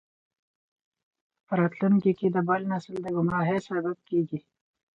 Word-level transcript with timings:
په 1.45 1.53
راتلونکي 1.59 2.11
کې 2.19 2.27
د 2.31 2.37
بل 2.47 2.61
نسل 2.71 2.95
د 3.01 3.05
ګمراهۍ 3.15 3.59
سبب 3.69 3.97
کیږي. 4.09 4.39